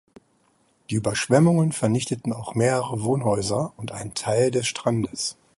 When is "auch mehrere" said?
2.33-3.03